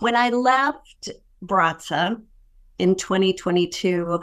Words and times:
When 0.00 0.16
I 0.16 0.30
left 0.30 1.10
Baratza 1.44 2.22
in 2.78 2.94
2022, 2.94 4.20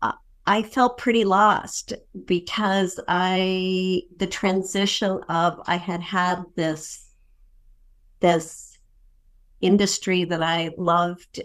uh, 0.00 0.12
I 0.46 0.62
felt 0.62 0.96
pretty 0.96 1.24
lost 1.24 1.92
because 2.24 2.98
I 3.06 4.02
the 4.16 4.26
transition 4.26 5.20
of 5.28 5.60
I 5.66 5.76
had 5.76 6.00
had 6.00 6.44
this 6.56 7.10
this 8.20 8.78
industry 9.60 10.24
that 10.24 10.42
I 10.42 10.70
loved 10.78 11.42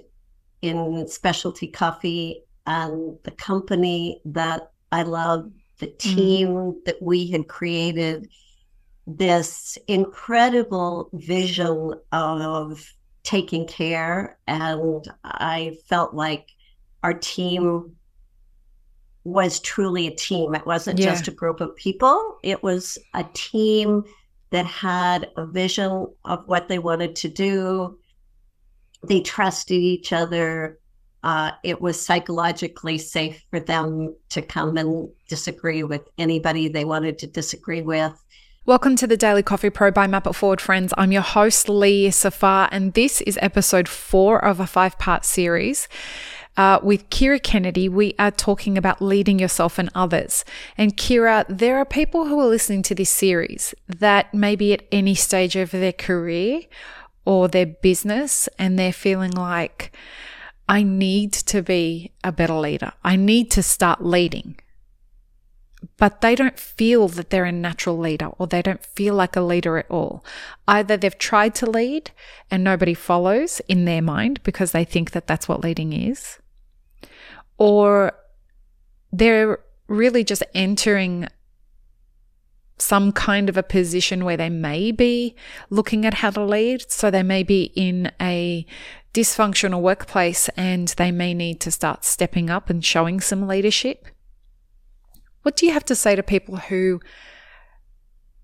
in 0.62 1.06
specialty 1.10 1.68
coffee 1.68 2.44
and 2.66 3.18
the 3.24 3.32
company 3.32 4.22
that 4.24 4.72
I 4.94 5.04
loved, 5.04 5.52
the 5.80 5.88
mm. 5.88 5.98
team 5.98 6.48
mm. 6.50 6.86
that 6.86 7.02
we 7.02 7.30
had 7.32 7.50
created, 7.50 8.30
this 9.06 9.78
incredible 9.88 11.10
vision 11.12 11.96
of 12.14 12.94
taking 13.30 13.68
care. 13.68 14.40
And 14.48 15.08
I 15.24 15.78
felt 15.88 16.16
like 16.16 16.50
our 17.04 17.14
team 17.14 17.96
was 19.24 19.60
truly 19.60 20.08
a 20.08 20.16
team. 20.16 20.56
It 20.56 20.66
wasn't 20.66 20.98
yeah. 20.98 21.12
just 21.12 21.28
a 21.28 21.32
group 21.32 21.62
of 21.62 21.76
people, 21.76 22.40
it 22.44 22.64
was 22.64 22.98
a 23.14 23.24
team 23.34 24.04
that 24.50 24.66
had 24.66 25.30
a 25.38 25.46
vision 25.46 26.08
of 26.26 26.48
what 26.48 26.68
they 26.68 26.80
wanted 26.80 27.16
to 27.18 27.30
do. 27.30 28.00
They 29.08 29.22
trusted 29.22 29.78
each 29.78 30.12
other. 30.12 30.80
Uh, 31.22 31.52
it 31.64 31.80
was 31.80 32.04
psychologically 32.04 32.98
safe 32.98 33.44
for 33.52 33.60
them 33.60 34.16
to 34.30 34.42
come 34.42 34.76
and 34.78 35.08
disagree 35.28 35.84
with 35.84 36.02
anybody 36.18 36.68
they 36.68 36.86
wanted 36.86 37.20
to 37.20 37.28
disagree 37.28 37.84
with. 37.84 38.14
Welcome 38.66 38.98
to 38.98 39.08
the 39.08 39.18
Daily 39.18 39.42
Coffee 39.42 39.70
Pro 39.70 39.90
by 39.90 40.06
Map 40.06 40.36
Forward, 40.36 40.60
friends. 40.60 40.94
I'm 40.98 41.14
your 41.14 41.22
host, 41.22 41.70
Lee 41.70 42.12
Safar, 42.12 42.68
and 42.74 42.94
this 42.94 43.22
is 43.22 43.40
episode 43.42 43.88
four 43.88 44.44
of 44.44 44.60
a 44.60 44.68
five 44.68 45.00
part 45.00 45.24
series. 45.24 45.88
Uh, 46.58 46.78
with 46.84 47.10
Kyra 47.10 47.42
Kennedy, 47.42 47.88
we 47.88 48.14
are 48.20 48.32
talking 48.32 48.78
about 48.78 49.02
leading 49.02 49.40
yourself 49.40 49.80
and 49.80 49.90
others. 49.96 50.44
And 50.78 50.98
Kyra, 50.98 51.46
there 51.48 51.78
are 51.78 51.86
people 51.86 52.26
who 52.26 52.38
are 52.42 52.48
listening 52.48 52.84
to 52.84 52.94
this 52.94 53.10
series 53.10 53.74
that 53.88 54.34
may 54.34 54.58
be 54.58 54.74
at 54.74 54.84
any 54.92 55.16
stage 55.16 55.56
of 55.56 55.72
their 55.72 55.94
career 55.94 56.64
or 57.24 57.48
their 57.48 57.66
business, 57.66 58.50
and 58.60 58.78
they're 58.78 58.92
feeling 58.92 59.32
like, 59.32 59.96
I 60.68 60.84
need 60.84 61.32
to 61.34 61.64
be 61.64 62.12
a 62.26 62.32
better 62.34 62.56
leader. 62.56 62.92
I 63.06 63.16
need 63.16 63.52
to 63.52 63.64
start 63.64 64.04
leading. 64.04 64.60
But 66.00 66.22
they 66.22 66.34
don't 66.34 66.58
feel 66.58 67.10
that 67.10 67.30
they're 67.30 67.46
a 67.46 67.52
natural 67.52 67.98
leader 67.98 68.28
or 68.38 68.48
they 68.48 68.62
don't 68.62 68.84
feel 68.84 69.16
like 69.16 69.36
a 69.36 69.42
leader 69.42 69.78
at 69.78 69.92
all. 69.92 70.24
Either 70.68 70.96
they've 70.96 71.18
tried 71.18 71.54
to 71.56 71.70
lead 71.70 72.12
and 72.50 72.64
nobody 72.64 72.94
follows 72.94 73.62
in 73.68 73.86
their 73.86 74.02
mind 74.02 74.42
because 74.44 74.72
they 74.72 74.86
think 74.86 75.12
that 75.12 75.28
that's 75.28 75.48
what 75.48 75.62
leading 75.64 75.92
is, 75.92 76.40
or 77.58 78.14
they're 79.12 79.60
really 79.88 80.24
just 80.24 80.44
entering 80.56 81.28
some 82.78 83.12
kind 83.12 83.50
of 83.50 83.58
a 83.58 83.64
position 83.64 84.24
where 84.24 84.38
they 84.38 84.50
may 84.50 84.92
be 84.92 85.36
looking 85.70 86.06
at 86.06 86.14
how 86.16 86.30
to 86.30 86.44
lead. 86.44 86.90
So 86.90 87.12
they 87.12 87.24
may 87.24 87.44
be 87.44 87.74
in 87.76 88.12
a 88.22 88.66
dysfunctional 89.14 89.82
workplace 89.82 90.48
and 90.56 90.88
they 90.90 91.12
may 91.12 91.34
need 91.34 91.60
to 91.62 91.72
start 91.72 92.06
stepping 92.06 92.50
up 92.50 92.70
and 92.70 92.86
showing 92.86 93.20
some 93.20 93.48
leadership. 93.48 94.08
What 95.42 95.56
do 95.56 95.66
you 95.66 95.74
have 95.74 95.86
to 95.86 95.96
say 95.96 96.16
to 96.16 96.24
people 96.24 96.58
who 96.58 97.00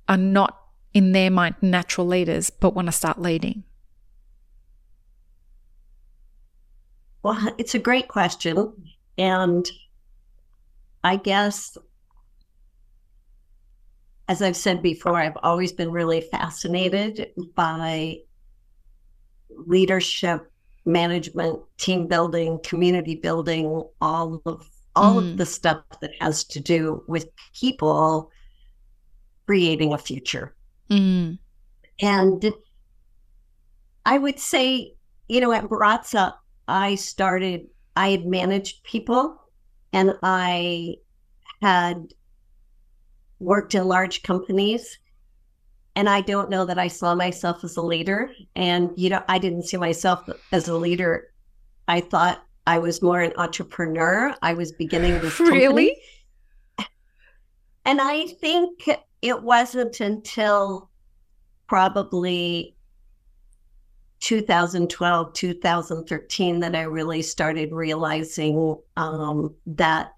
are 0.07 0.17
not 0.17 0.59
in 0.93 1.11
their 1.11 1.29
mind 1.29 1.55
natural 1.61 2.07
leaders 2.07 2.49
but 2.49 2.73
want 2.73 2.87
to 2.87 2.91
start 2.91 3.21
leading? 3.21 3.63
Well, 7.21 7.53
it's 7.57 7.75
a 7.75 7.79
great 7.79 8.07
question. 8.07 8.73
And 9.17 9.69
I 11.03 11.17
guess, 11.17 11.77
as 14.27 14.41
I've 14.41 14.57
said 14.57 14.81
before, 14.81 15.17
I've 15.17 15.37
always 15.43 15.71
been 15.71 15.91
really 15.91 16.21
fascinated 16.21 17.31
by 17.55 18.19
leadership 19.49 20.51
management, 20.85 21.59
team 21.77 22.07
building, 22.07 22.59
community 22.63 23.15
building, 23.15 23.83
all 24.01 24.41
of 24.45 24.69
all 24.95 25.15
mm. 25.15 25.31
of 25.31 25.37
the 25.37 25.45
stuff 25.45 25.83
that 26.01 26.11
has 26.19 26.43
to 26.43 26.59
do 26.59 27.03
with 27.07 27.29
people 27.53 28.31
creating 29.45 29.93
a 29.93 29.97
future. 29.97 30.55
Mm. 30.89 31.37
And 32.01 32.53
I 34.05 34.17
would 34.17 34.39
say, 34.39 34.93
you 35.27 35.41
know, 35.41 35.51
at 35.51 35.65
Baratza, 35.65 36.33
I 36.67 36.95
started, 36.95 37.67
I 37.95 38.09
had 38.09 38.25
managed 38.25 38.83
people 38.83 39.39
and 39.93 40.13
I 40.23 40.95
had 41.61 42.13
worked 43.39 43.75
in 43.75 43.87
large 43.87 44.23
companies 44.23 44.99
and 45.95 46.09
I 46.09 46.21
don't 46.21 46.49
know 46.49 46.65
that 46.65 46.77
I 46.77 46.89
saw 46.89 47.15
myself 47.15 47.63
as 47.63 47.77
a 47.77 47.81
leader. 47.81 48.31
And, 48.55 48.91
you 48.97 49.09
know, 49.09 49.23
I 49.29 49.37
didn't 49.37 49.63
see 49.63 49.77
myself 49.77 50.29
as 50.51 50.67
a 50.67 50.75
leader. 50.75 51.31
I 51.87 52.01
thought 52.01 52.43
I 52.67 52.79
was 52.79 53.01
more 53.01 53.21
an 53.21 53.33
entrepreneur. 53.37 54.35
I 54.41 54.53
was 54.53 54.71
beginning 54.71 55.19
this 55.19 55.39
Really? 55.39 55.97
And 57.85 58.01
I 58.01 58.27
think 58.27 58.89
it 59.21 59.43
wasn't 59.43 59.99
until 59.99 60.89
probably 61.67 62.75
2012, 64.21 65.33
2013 65.33 66.59
that 66.61 66.75
I 66.75 66.81
really 66.81 67.21
started 67.21 67.71
realizing 67.71 68.75
um, 68.97 69.53
that 69.67 70.13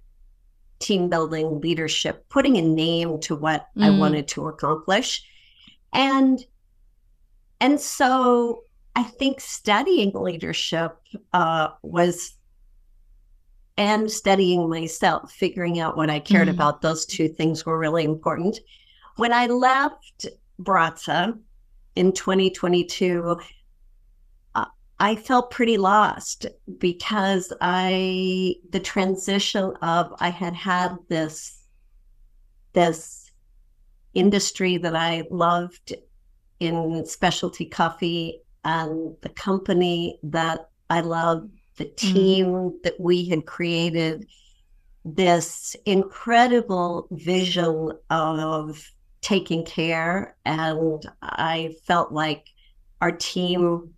team 0.79 1.09
building, 1.09 1.59
leadership, 1.59 2.29
putting 2.29 2.55
a 2.57 2.61
name 2.61 3.19
to 3.21 3.35
what 3.35 3.67
mm. 3.75 3.83
I 3.83 3.89
wanted 3.89 4.27
to 4.29 4.47
accomplish 4.47 5.23
and 5.93 6.45
and 7.59 7.79
so 7.79 8.63
I 8.95 9.03
think 9.03 9.39
studying 9.39 10.11
leadership 10.13 10.97
uh, 11.33 11.69
was 11.81 12.35
and 13.77 14.11
studying 14.11 14.69
myself, 14.69 15.31
figuring 15.31 15.79
out 15.79 15.95
what 15.95 16.09
I 16.09 16.19
cared 16.19 16.47
mm 16.47 16.51
about. 16.51 16.81
Those 16.81 17.05
two 17.05 17.27
things 17.27 17.65
were 17.65 17.77
really 17.77 18.03
important. 18.03 18.59
When 19.17 19.31
I 19.31 19.47
left 19.47 20.25
Baratza 20.59 21.37
in 21.95 22.11
2022, 22.11 23.37
uh, 24.55 24.65
I 24.99 25.15
felt 25.15 25.51
pretty 25.51 25.77
lost 25.77 26.47
because 26.79 27.53
I 27.61 28.55
the 28.71 28.79
transition 28.79 29.73
of 29.81 30.13
I 30.19 30.29
had 30.29 30.53
had 30.53 30.97
this 31.09 31.63
this 32.73 33.31
industry 34.13 34.77
that 34.77 34.95
I 34.95 35.23
loved 35.29 35.93
in 36.59 37.05
specialty 37.05 37.65
coffee 37.65 38.41
and 38.63 39.15
the 39.21 39.29
company 39.29 40.19
that 40.23 40.69
I 40.89 41.01
loved, 41.01 41.51
the 41.77 41.85
team 41.85 42.47
mm. 42.47 42.83
that 42.83 42.99
we 42.99 43.25
had 43.29 43.45
created, 43.45 44.27
this 45.05 45.75
incredible 45.85 47.07
vision 47.11 47.91
of 48.09 48.91
taking 49.21 49.65
care. 49.65 50.35
And 50.45 51.05
I 51.21 51.75
felt 51.85 52.11
like 52.11 52.47
our 53.01 53.11
team 53.11 53.93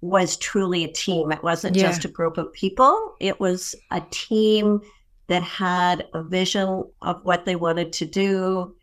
was 0.00 0.36
truly 0.36 0.84
a 0.84 0.92
team. 0.92 1.32
It 1.32 1.42
wasn't 1.42 1.76
yeah. 1.76 1.86
just 1.86 2.04
a 2.04 2.08
group 2.08 2.38
of 2.38 2.52
people, 2.52 3.14
it 3.20 3.40
was 3.40 3.74
a 3.90 4.02
team 4.10 4.80
that 5.28 5.42
had 5.42 6.06
a 6.14 6.22
vision 6.22 6.84
of 7.02 7.24
what 7.24 7.44
they 7.44 7.56
wanted 7.56 7.92
to 7.94 8.06
do, 8.06 8.76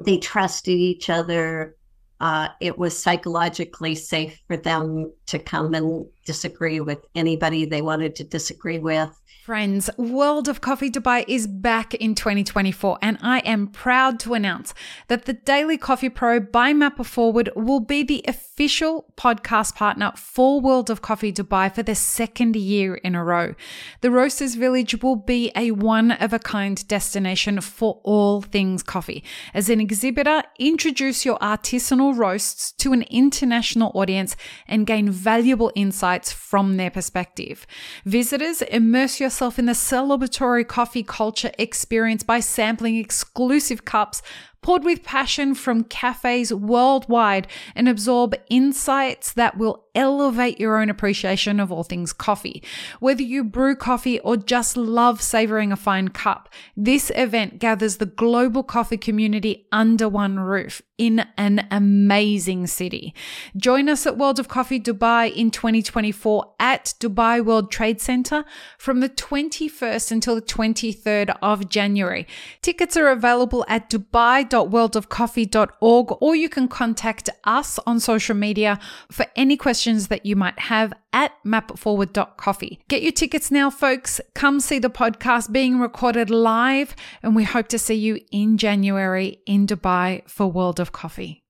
they 0.00 0.18
trusted 0.18 0.74
each 0.74 1.08
other. 1.08 1.76
Uh, 2.18 2.48
it 2.60 2.78
was 2.78 3.00
psychologically 3.00 3.94
safe 3.94 4.40
for 4.46 4.56
them 4.56 5.12
to 5.26 5.38
come 5.38 5.74
and 5.74 6.06
disagree 6.26 6.80
with 6.80 7.06
anybody 7.14 7.64
they 7.64 7.80
wanted 7.80 8.14
to 8.16 8.24
disagree 8.24 8.78
with. 8.78 9.18
Friends, 9.46 9.88
World 9.96 10.48
of 10.48 10.60
Coffee 10.60 10.90
Dubai 10.90 11.24
is 11.28 11.46
back 11.46 11.94
in 11.94 12.16
2024, 12.16 12.98
and 13.00 13.16
I 13.22 13.38
am 13.40 13.68
proud 13.68 14.18
to 14.20 14.34
announce 14.34 14.74
that 15.06 15.26
the 15.26 15.34
Daily 15.34 15.78
Coffee 15.78 16.08
Pro 16.08 16.40
by 16.40 16.72
Map 16.72 16.98
It 16.98 17.04
Forward 17.04 17.50
will 17.54 17.78
be 17.78 18.02
the 18.02 18.24
official 18.26 19.06
podcast 19.16 19.76
partner 19.76 20.10
for 20.16 20.60
World 20.60 20.90
of 20.90 21.00
Coffee 21.00 21.32
Dubai 21.32 21.72
for 21.72 21.84
the 21.84 21.94
second 21.94 22.56
year 22.56 22.96
in 22.96 23.14
a 23.14 23.22
row. 23.22 23.54
The 24.00 24.10
Roasters 24.10 24.56
Village 24.56 25.00
will 25.00 25.14
be 25.14 25.52
a 25.54 25.70
one 25.70 26.10
of 26.10 26.32
a 26.32 26.40
kind 26.40 26.76
destination 26.88 27.60
for 27.60 28.00
all 28.02 28.42
things 28.42 28.82
coffee. 28.82 29.22
As 29.54 29.70
an 29.70 29.80
exhibitor, 29.80 30.42
introduce 30.58 31.24
your 31.24 31.38
artisanal 31.38 32.16
roasts 32.16 32.72
to 32.72 32.92
an 32.92 33.02
international 33.02 33.92
audience 33.94 34.34
and 34.66 34.88
gain 34.88 35.08
valuable 35.08 35.70
insights 35.76 36.15
from 36.24 36.76
their 36.76 36.90
perspective. 36.90 37.66
Visitors 38.04 38.62
immerse 38.62 39.20
yourself 39.20 39.58
in 39.58 39.66
the 39.66 39.72
celebratory 39.72 40.66
coffee 40.66 41.02
culture 41.02 41.52
experience 41.58 42.22
by 42.22 42.40
sampling 42.40 42.96
exclusive 42.96 43.84
cups 43.84 44.22
poured 44.62 44.82
with 44.82 45.04
passion 45.04 45.54
from 45.54 45.84
cafes 45.84 46.52
worldwide 46.52 47.46
and 47.76 47.88
absorb 47.88 48.34
insights 48.50 49.32
that 49.32 49.56
will 49.56 49.85
elevate 49.96 50.60
your 50.60 50.80
own 50.80 50.90
appreciation 50.90 51.58
of 51.58 51.72
all 51.72 51.82
things 51.82 52.12
coffee. 52.12 52.62
Whether 53.00 53.22
you 53.22 53.42
brew 53.42 53.74
coffee 53.74 54.20
or 54.20 54.36
just 54.36 54.76
love 54.76 55.20
savoring 55.20 55.72
a 55.72 55.76
fine 55.76 56.08
cup, 56.08 56.52
this 56.76 57.10
event 57.16 57.58
gathers 57.58 57.96
the 57.96 58.06
global 58.06 58.62
coffee 58.62 58.98
community 58.98 59.66
under 59.72 60.08
one 60.08 60.38
roof 60.38 60.82
in 60.98 61.24
an 61.36 61.66
amazing 61.70 62.66
city. 62.66 63.14
Join 63.56 63.88
us 63.88 64.04
at 64.06 64.16
World 64.16 64.38
of 64.38 64.48
Coffee 64.48 64.80
Dubai 64.80 65.34
in 65.34 65.50
2024 65.50 66.54
at 66.58 66.94
Dubai 67.00 67.44
World 67.44 67.70
Trade 67.70 68.00
Center 68.00 68.44
from 68.78 69.00
the 69.00 69.08
21st 69.08 70.12
until 70.12 70.36
the 70.36 70.42
23rd 70.42 71.36
of 71.42 71.68
January. 71.68 72.26
Tickets 72.62 72.96
are 72.96 73.08
available 73.08 73.64
at 73.68 73.90
dubai.worldofcoffee.org 73.90 76.16
or 76.20 76.34
you 76.34 76.48
can 76.48 76.68
contact 76.68 77.28
us 77.44 77.78
on 77.86 78.00
social 78.00 78.34
media 78.34 78.78
for 79.10 79.26
any 79.36 79.56
questions 79.56 79.85
that 80.08 80.26
you 80.26 80.36
might 80.36 80.58
have 80.58 80.92
at 81.12 81.32
mapforward.coffee. 81.44 82.80
Get 82.88 83.02
your 83.02 83.12
tickets 83.12 83.50
now, 83.50 83.70
folks. 83.70 84.20
Come 84.34 84.60
see 84.60 84.78
the 84.78 84.90
podcast 84.90 85.52
being 85.52 85.78
recorded 85.78 86.30
live, 86.30 86.94
and 87.22 87.36
we 87.36 87.44
hope 87.44 87.68
to 87.68 87.78
see 87.78 87.94
you 87.94 88.20
in 88.32 88.58
January 88.58 89.40
in 89.46 89.66
Dubai 89.66 90.28
for 90.28 90.46
World 90.46 90.80
of 90.80 90.92
Coffee. 90.92 91.44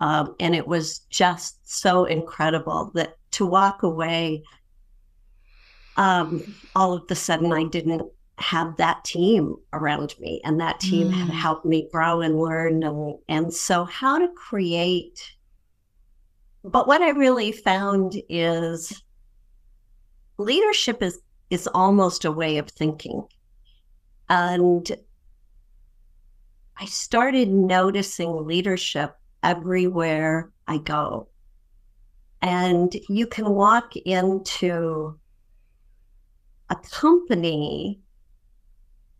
Um, 0.00 0.34
and 0.40 0.54
it 0.54 0.66
was 0.66 0.98
just 1.10 1.58
so 1.68 2.04
incredible 2.04 2.90
that 2.94 3.16
to 3.32 3.46
walk 3.46 3.82
away, 3.82 4.42
um, 5.96 6.42
all 6.76 6.92
of 6.92 7.04
a 7.08 7.14
sudden, 7.14 7.52
I 7.52 7.64
didn't 7.64 8.02
have 8.38 8.76
that 8.76 9.04
team 9.04 9.56
around 9.72 10.14
me, 10.18 10.40
and 10.44 10.60
that 10.60 10.80
team 10.80 11.08
mm. 11.08 11.12
had 11.12 11.30
helped 11.30 11.64
me 11.64 11.88
grow 11.92 12.20
and 12.20 12.38
learn. 12.38 12.82
And, 12.82 13.14
and 13.28 13.54
so, 13.54 13.84
how 13.84 14.18
to 14.18 14.28
create 14.36 15.34
but 16.64 16.88
what 16.88 17.02
I 17.02 17.10
really 17.10 17.52
found 17.52 18.20
is 18.28 19.02
leadership 20.38 21.02
is 21.02 21.20
is 21.50 21.68
almost 21.74 22.24
a 22.24 22.32
way 22.32 22.56
of 22.56 22.70
thinking. 22.70 23.22
And 24.30 24.90
I 26.78 26.86
started 26.86 27.50
noticing 27.50 28.46
leadership 28.46 29.14
everywhere 29.42 30.50
I 30.66 30.78
go. 30.78 31.28
And 32.40 32.96
you 33.10 33.26
can 33.26 33.50
walk 33.50 33.94
into 33.96 35.18
a 36.70 36.76
company 36.76 38.00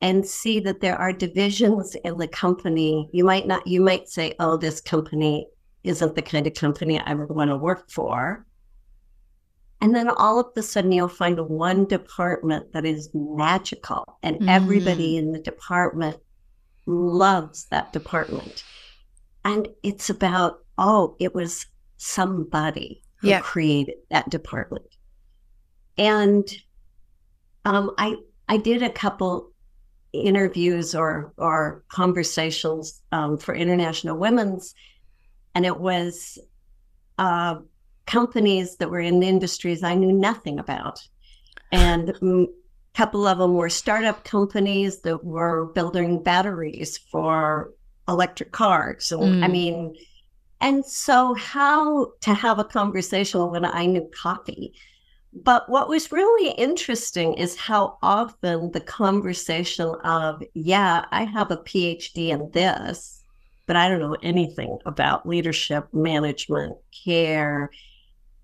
and 0.01 0.27
see 0.27 0.61
that 0.61 0.81
there 0.81 0.97
are 0.97 1.13
divisions 1.13 1.95
in 2.05 2.17
the 2.17 2.29
company. 2.29 3.09
You 3.13 3.25
might 3.25 3.47
not, 3.47 3.67
you 3.67 3.83
might 3.83 4.09
say, 4.09 4.35
oh, 4.41 4.57
this 4.57 4.81
company 4.81 5.47
isn't 5.85 6.15
the 6.15 6.23
kind 6.23 6.47
of 6.47 6.55
company 6.55 6.99
I 6.99 7.15
would 7.15 7.31
want 7.31 7.51
to 7.51 7.57
work 7.57 7.91
for. 7.91 8.45
And 9.81 9.95
then 9.95 10.09
all 10.09 10.41
of 10.41 10.47
a 10.57 10.63
sudden, 10.63 10.93
you'll 10.93 11.09
find 11.09 11.39
one 11.39 11.85
department 11.85 12.73
that 12.73 12.87
is 12.87 13.11
magical, 13.13 14.19
and 14.23 14.41
mm. 14.41 14.49
everybody 14.49 15.19
in 15.19 15.33
the 15.33 15.39
department 15.39 16.17
loves 16.87 17.67
that 17.67 17.93
department. 17.93 18.65
And 19.45 19.69
it's 19.83 20.09
about, 20.09 20.61
oh, 20.79 21.17
it 21.21 21.35
was 21.35 21.67
somebody 21.99 23.03
who 23.17 23.29
yeah. 23.29 23.41
created 23.41 23.97
that 24.11 24.31
department. 24.31 24.87
And 25.99 26.49
um, 27.67 27.93
I 27.99 28.17
I 28.49 28.57
did 28.57 28.83
a 28.83 28.91
couple 28.91 29.53
interviews 30.13 30.95
or 30.95 31.33
or 31.37 31.85
conversations 31.89 33.03
um, 33.13 33.37
for 33.37 33.55
International 33.55 34.17
Women's 34.17 34.75
and 35.55 35.65
it 35.65 35.79
was 35.79 36.39
uh, 37.19 37.57
companies 38.07 38.77
that 38.77 38.91
were 38.91 39.01
in 39.01 39.23
industries 39.23 39.83
I 39.83 39.95
knew 39.95 40.13
nothing 40.13 40.59
about. 40.59 41.07
And 41.73 42.11
a 42.11 42.47
couple 42.95 43.27
of 43.27 43.39
them 43.39 43.55
were 43.55 43.69
startup 43.69 44.25
companies 44.25 45.01
that 45.01 45.25
were 45.25 45.67
building 45.75 46.23
batteries 46.23 46.99
for 46.99 47.73
electric 48.09 48.53
cars. 48.53 49.11
And 49.11 49.23
mm. 49.23 49.45
I 49.45 49.49
mean, 49.49 49.97
and 50.61 50.85
so 50.85 51.35
how 51.35 52.13
to 52.21 52.35
have 52.35 52.59
a 52.59 52.65
conversation 52.65 53.51
when 53.51 53.65
I 53.65 53.87
knew 53.87 54.09
coffee. 54.15 54.75
But 55.33 55.69
what 55.69 55.89
was 55.89 56.13
really 56.13 56.53
interesting 56.53 57.35
is 57.35 57.57
how 57.57 57.99
often 58.03 58.71
the 58.71 58.81
conversation 58.81 59.95
of, 60.05 60.43
yeah, 60.55 61.07
I 61.11 61.25
have 61.25 61.51
a 61.51 61.57
PhD 61.57 62.29
in 62.29 62.51
this, 62.53 63.14
but 63.67 63.77
I 63.77 63.89
don't 63.89 64.01
know 64.01 64.17
anything 64.23 64.79
about 64.85 65.27
leadership, 65.27 65.89
management, 65.93 66.77
care. 67.05 67.71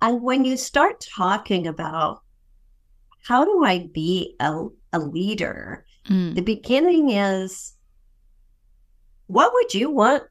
And 0.01 0.23
when 0.23 0.45
you 0.45 0.57
start 0.57 1.07
talking 1.15 1.67
about 1.67 2.23
how 3.23 3.45
do 3.45 3.65
I 3.65 3.89
be 3.93 4.35
a, 4.41 4.67
a 4.93 4.99
leader, 4.99 5.85
mm. 6.09 6.35
the 6.35 6.41
beginning 6.41 7.11
is 7.11 7.75
what 9.27 9.53
would 9.53 9.75
you 9.75 9.91
want? 9.91 10.25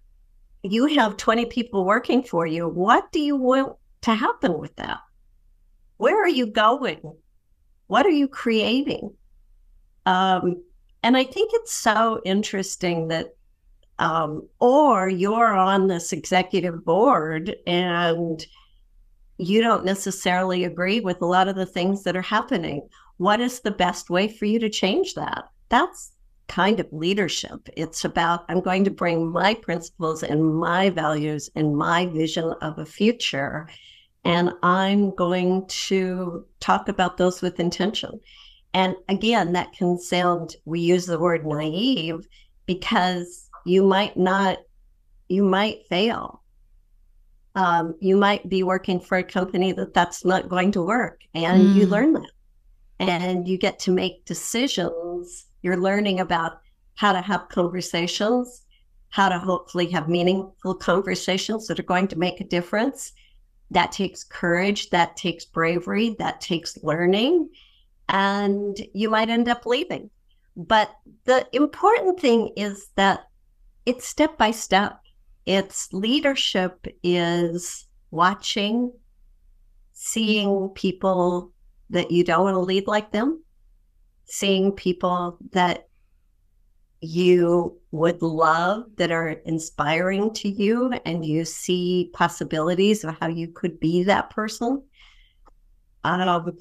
You 0.63 0.87
have 0.87 1.15
20 1.17 1.45
people 1.45 1.85
working 1.85 2.23
for 2.23 2.45
you. 2.45 2.67
What 2.67 3.11
do 3.11 3.19
you 3.21 3.37
want 3.37 3.77
to 4.01 4.13
happen 4.13 4.57
with 4.57 4.75
that? 4.75 4.99
Where 5.97 6.21
are 6.21 6.29
you 6.29 6.47
going? 6.47 6.99
What 7.87 8.05
are 8.05 8.11
you 8.11 8.27
creating? 8.27 9.13
Um, 10.05 10.63
and 11.03 11.15
I 11.15 11.23
think 11.23 11.51
it's 11.53 11.73
so 11.73 12.19
interesting 12.25 13.07
that 13.09 13.27
um, 13.99 14.47
or 14.59 15.09
you're 15.09 15.53
on 15.53 15.87
this 15.87 16.11
executive 16.11 16.83
board 16.83 17.55
and 17.67 18.45
you 19.37 19.61
don't 19.61 19.85
necessarily 19.85 20.63
agree 20.63 20.99
with 20.99 21.21
a 21.21 21.25
lot 21.25 21.47
of 21.47 21.55
the 21.55 21.65
things 21.65 22.03
that 22.03 22.15
are 22.15 22.21
happening. 22.21 22.87
What 23.17 23.39
is 23.39 23.59
the 23.59 23.71
best 23.71 24.09
way 24.09 24.27
for 24.27 24.45
you 24.45 24.59
to 24.59 24.69
change 24.69 25.13
that? 25.15 25.45
That's 25.69 26.11
kind 26.47 26.79
of 26.79 26.91
leadership. 26.91 27.69
It's 27.77 28.03
about 28.03 28.45
I'm 28.49 28.61
going 28.61 28.83
to 28.85 28.91
bring 28.91 29.31
my 29.31 29.53
principles 29.53 30.23
and 30.23 30.55
my 30.55 30.89
values 30.89 31.49
and 31.55 31.77
my 31.77 32.07
vision 32.07 32.53
of 32.61 32.79
a 32.79 32.85
future. 32.85 33.69
And 34.25 34.51
I'm 34.63 35.15
going 35.15 35.67
to 35.67 36.45
talk 36.59 36.89
about 36.89 37.17
those 37.17 37.41
with 37.41 37.59
intention. 37.59 38.19
And 38.73 38.95
again, 39.07 39.53
that 39.53 39.73
can 39.73 39.97
sound, 39.97 40.55
we 40.65 40.79
use 40.79 41.05
the 41.05 41.19
word 41.19 41.45
naive 41.45 42.27
because 42.65 43.48
you 43.65 43.83
might 43.83 44.17
not, 44.17 44.59
you 45.27 45.43
might 45.43 45.87
fail. 45.87 46.43
Um, 47.55 47.95
you 47.99 48.15
might 48.15 48.47
be 48.47 48.63
working 48.63 48.99
for 48.99 49.17
a 49.17 49.23
company 49.23 49.71
that 49.73 49.93
that's 49.93 50.23
not 50.23 50.49
going 50.49 50.71
to 50.73 50.83
work, 50.83 51.21
and 51.33 51.61
mm. 51.61 51.75
you 51.75 51.87
learn 51.87 52.13
that, 52.13 52.31
and 52.99 53.47
you 53.47 53.57
get 53.57 53.79
to 53.79 53.91
make 53.91 54.23
decisions. 54.25 55.47
You're 55.61 55.77
learning 55.77 56.19
about 56.19 56.61
how 56.95 57.11
to 57.11 57.21
have 57.21 57.49
conversations, 57.49 58.65
how 59.09 59.29
to 59.29 59.39
hopefully 59.39 59.87
have 59.89 60.07
meaningful 60.07 60.75
conversations 60.75 61.67
that 61.67 61.79
are 61.79 61.83
going 61.83 62.07
to 62.09 62.19
make 62.19 62.39
a 62.39 62.45
difference. 62.45 63.13
That 63.71 63.91
takes 63.91 64.23
courage, 64.23 64.89
that 64.91 65.17
takes 65.17 65.45
bravery, 65.45 66.15
that 66.19 66.41
takes 66.41 66.77
learning, 66.83 67.49
and 68.07 68.77
you 68.93 69.09
might 69.09 69.29
end 69.29 69.49
up 69.49 69.65
leaving. 69.65 70.09
But 70.55 70.91
the 71.25 71.47
important 71.51 72.19
thing 72.19 72.51
is 72.55 72.87
that 72.95 73.28
it's 73.89 74.07
step 74.07 74.37
by 74.37 74.51
step. 74.51 75.01
It's 75.47 75.91
leadership 75.91 76.85
is 77.01 77.87
watching, 78.11 78.93
seeing 79.93 80.69
people 80.75 81.51
that 81.89 82.11
you 82.11 82.23
don't 82.23 82.43
want 82.43 82.53
to 82.53 82.59
lead 82.59 82.85
like 82.85 83.11
them, 83.11 83.43
seeing 84.25 84.71
people 84.71 85.39
that 85.53 85.87
you 87.01 87.79
would 87.91 88.21
love 88.21 88.83
that 88.97 89.11
are 89.11 89.29
inspiring 89.29 90.31
to 90.35 90.49
you 90.49 90.93
and 91.05 91.25
you 91.25 91.43
see 91.43 92.11
possibilities 92.13 93.03
of 93.03 93.17
how 93.19 93.27
you 93.27 93.47
could 93.47 93.79
be 93.79 94.03
that 94.03 94.29
person. 94.29 94.83
Um, 96.03 96.57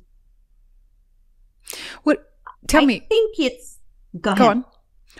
what 2.04 2.24
tell 2.68 2.82
I 2.82 2.86
me 2.86 2.96
I 2.96 3.06
think 3.06 3.38
it's 3.38 3.78
go, 4.18 4.34
go 4.34 4.48
on. 4.48 4.64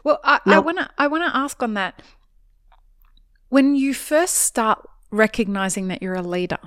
Well, 0.05 0.21
I, 0.25 0.41
I 0.47 0.59
want 0.59 0.79
to 0.79 0.89
I 0.99 1.07
want 1.07 1.25
to 1.25 1.37
ask 1.37 1.63
on 1.63 1.75
that. 1.75 2.03
When 3.49 3.75
you 3.75 3.95
first 3.95 4.35
start 4.35 4.87
recognizing 5.11 5.89
that 5.89 6.03
you're 6.03 6.15
a 6.15 6.23
leader, 6.23 6.59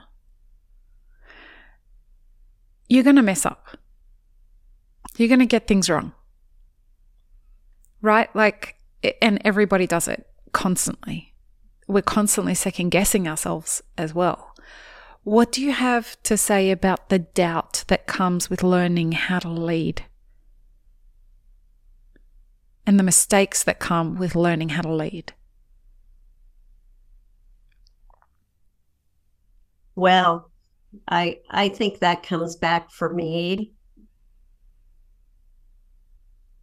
you're 2.89 3.03
going 3.03 3.15
to 3.15 3.21
mess 3.21 3.45
up. 3.45 3.77
You're 5.17 5.27
going 5.27 5.39
to 5.39 5.45
get 5.45 5.67
things 5.67 5.89
wrong. 5.89 6.13
Right? 8.01 8.33
Like 8.35 8.75
and 9.21 9.41
everybody 9.43 9.87
does 9.87 10.07
it 10.07 10.27
constantly. 10.51 11.33
We're 11.87 12.01
constantly 12.01 12.55
second 12.55 12.89
guessing 12.89 13.27
ourselves 13.27 13.81
as 13.97 14.13
well. 14.13 14.55
What 15.23 15.51
do 15.51 15.61
you 15.61 15.71
have 15.71 16.21
to 16.23 16.37
say 16.37 16.71
about 16.71 17.09
the 17.09 17.19
doubt 17.19 17.83
that 17.87 18.07
comes 18.07 18.49
with 18.49 18.63
learning 18.63 19.11
how 19.13 19.39
to 19.39 19.49
lead? 19.49 20.05
and 22.91 22.99
the 22.99 23.03
mistakes 23.03 23.63
that 23.63 23.79
come 23.79 24.17
with 24.17 24.35
learning 24.35 24.67
how 24.67 24.81
to 24.81 24.93
lead? 24.93 25.31
Well, 29.95 30.51
I 31.07 31.39
I 31.49 31.69
think 31.69 31.99
that 31.99 32.21
comes 32.21 32.57
back 32.57 32.91
for 32.91 33.13
me 33.13 33.71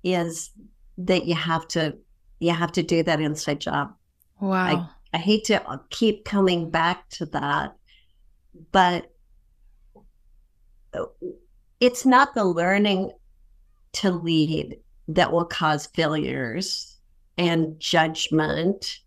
is 0.05 0.51
that 0.99 1.25
you 1.25 1.35
have 1.35 1.67
to 1.69 1.97
you 2.41 2.53
have 2.53 2.73
to 2.73 2.83
do 2.83 3.03
that 3.05 3.23
inside 3.23 3.63
job. 3.63 3.95
Wow. 4.39 4.91
I, 5.15 5.17
I 5.17 5.21
hate 5.21 5.45
to 5.45 5.81
keep 5.89 6.27
coming 6.27 6.71
back 6.71 7.09
to 7.11 7.25
that, 7.25 7.75
but 8.71 9.11
it's 11.81 12.05
not 12.05 12.35
the 12.35 12.45
learning 12.45 13.13
to 13.95 14.11
lead 14.11 14.79
that 15.09 15.33
will 15.33 15.45
cause 15.45 15.87
failures 15.87 16.97
and 17.37 17.79
judgment 17.81 19.01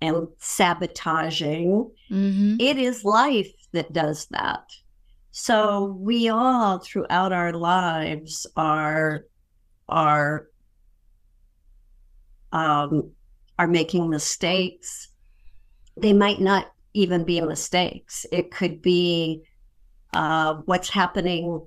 and 0.00 0.28
sabotaging. 0.38 1.90
Mm-hmm. 2.10 2.56
It 2.60 2.78
is 2.78 3.04
life 3.04 3.52
that 3.72 3.92
does 3.92 4.26
that. 4.26 4.64
So 5.30 5.96
we 5.98 6.28
all 6.28 6.78
throughout 6.78 7.32
our 7.32 7.52
lives 7.52 8.46
are 8.56 9.24
are 9.88 10.48
um, 12.52 13.12
are 13.58 13.66
making 13.66 14.10
mistakes. 14.10 15.08
They 15.96 16.12
might 16.12 16.40
not 16.40 16.70
even 16.94 17.24
be 17.24 17.40
mistakes. 17.40 18.26
It 18.30 18.50
could 18.50 18.82
be 18.82 19.42
uh, 20.12 20.56
what's 20.66 20.90
happening 20.90 21.66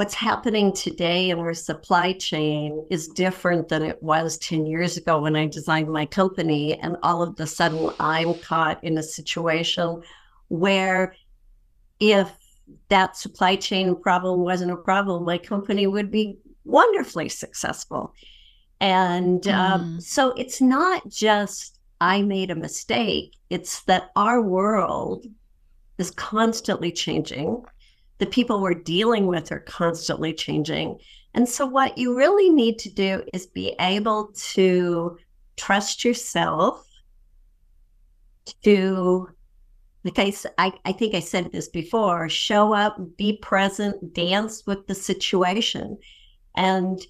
what's 0.00 0.14
happening 0.14 0.72
today 0.72 1.28
in 1.28 1.38
our 1.38 1.52
supply 1.52 2.14
chain 2.14 2.82
is 2.88 3.06
different 3.06 3.68
than 3.68 3.82
it 3.82 4.02
was 4.02 4.38
10 4.38 4.64
years 4.64 4.96
ago 4.96 5.20
when 5.20 5.36
I 5.36 5.46
designed 5.46 5.90
my 5.92 6.06
company. 6.06 6.72
And 6.80 6.96
all 7.02 7.22
of 7.22 7.38
a 7.38 7.46
sudden, 7.46 7.90
I'm 8.00 8.32
caught 8.38 8.82
in 8.82 8.96
a 8.96 9.02
situation 9.02 10.02
where 10.48 11.14
if 12.00 12.32
that 12.88 13.14
supply 13.14 13.56
chain 13.56 13.94
problem 13.94 14.40
wasn't 14.40 14.70
a 14.70 14.76
problem, 14.76 15.26
my 15.26 15.36
company 15.36 15.86
would 15.86 16.10
be 16.10 16.38
wonderfully 16.64 17.28
successful. 17.28 18.14
And 18.80 19.46
um, 19.48 19.98
Mm. 19.98 20.02
so 20.02 20.30
it's 20.30 20.62
not 20.62 21.06
just 21.10 21.78
I 22.00 22.22
made 22.22 22.50
a 22.50 22.54
mistake, 22.54 23.36
it's 23.50 23.82
that 23.82 24.12
our 24.16 24.40
world 24.40 25.26
is 25.98 26.10
constantly 26.10 26.90
changing. 26.90 27.62
The 28.20 28.26
people 28.26 28.60
we're 28.60 28.74
dealing 28.74 29.26
with 29.26 29.50
are 29.50 29.60
constantly 29.60 30.32
changing. 30.32 30.98
And 31.34 31.48
so, 31.48 31.66
what 31.66 31.98
you 31.98 32.16
really 32.16 32.50
need 32.50 32.78
to 32.80 32.90
do 32.90 33.22
is 33.32 33.46
be 33.46 33.74
able 33.80 34.32
to 34.52 35.18
trust 35.56 36.04
yourself 36.04 36.86
to, 38.64 39.28
like 40.04 40.18
I 40.58 40.72
I 40.84 40.92
think 40.92 41.14
I 41.14 41.20
said 41.20 41.50
this 41.50 41.68
before 41.68 42.28
show 42.28 42.72
up, 42.72 42.98
be 43.16 43.38
present, 43.38 44.14
dance 44.14 44.66
with 44.66 44.86
the 44.86 44.94
situation. 44.94 45.98
And 46.56 47.00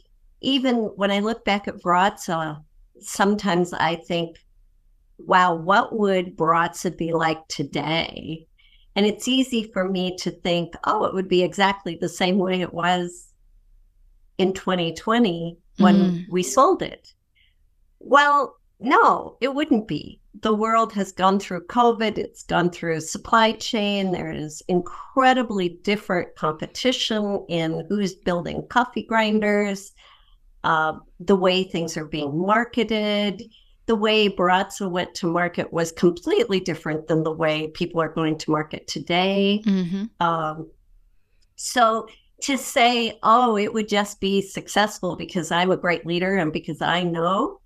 even 0.41 0.77
when 0.97 1.11
I 1.11 1.21
look 1.21 1.45
back 1.45 1.69
at 1.69 1.83
Baratza, 1.83 2.63
sometimes 3.01 3.73
I 3.73 3.97
think, 3.97 4.37
wow, 5.19 5.55
what 5.55 5.99
would 5.99 6.37
Baratza 6.37 6.97
be 6.97 7.13
like 7.13 7.47
today? 7.49 8.47
And 8.97 9.07
it's 9.07 9.29
easy 9.29 9.65
for 9.73 9.89
me 9.89 10.17
to 10.17 10.31
think, 10.31 10.75
oh, 10.85 11.05
it 11.05 11.15
would 11.15 11.29
be 11.29 11.43
exactly 11.43 11.97
the 11.97 12.09
same 12.09 12.39
way 12.39 12.61
it 12.61 12.75
was 12.75 13.33
in 14.39 14.53
2020 14.53 15.57
when 15.79 15.97
Mm. 15.97 16.27
we 16.31 16.43
sold 16.43 16.83
it. 16.83 17.15
Well, 18.01 18.57
no, 18.81 19.37
it 19.41 19.55
wouldn't 19.55 19.87
be. 19.87 20.21
The 20.41 20.55
world 20.55 20.93
has 20.95 21.13
gone 21.13 21.39
through 21.39 21.67
COVID, 21.67 22.17
it's 22.19 22.43
gone 22.45 22.71
through 22.71 23.01
supply 23.01 23.53
chain. 23.53 24.11
There 24.11 24.31
is 24.33 24.63
incredibly 24.69 25.69
different 25.83 26.35
competition 26.37 27.45
in 27.49 27.85
who's 27.89 28.15
building 28.15 28.67
coffee 28.69 29.03
grinders, 29.03 29.93
uh, 30.65 30.95
the 31.19 31.37
way 31.37 31.65
things 31.65 31.97
are 31.97 32.07
being 32.07 32.39
marketed. 32.39 33.43
The 33.91 33.97
way 33.97 34.29
Baratza 34.29 34.89
went 34.89 35.17
to 35.17 35.27
market 35.27 35.73
was 35.73 35.91
completely 35.91 36.61
different 36.61 37.09
than 37.09 37.25
the 37.25 37.33
way 37.33 37.67
people 37.75 38.01
are 38.01 38.09
going 38.09 38.39
to 38.39 38.53
market 38.53 38.87
today. 38.87 39.63
Mm-hmm. 39.67 40.05
Um, 40.25 40.71
so 41.57 42.07
to 42.43 42.57
say, 42.57 43.19
oh, 43.25 43.57
it 43.57 43.75
would 43.75 43.89
just 43.89 44.21
be 44.21 44.43
successful 44.43 45.17
because 45.17 45.51
I'm 45.51 45.73
a 45.73 45.77
great 45.77 46.07
leader 46.07 46.37
and 46.37 46.53
because 46.53 46.81
I 46.81 47.03
know, 47.03 47.59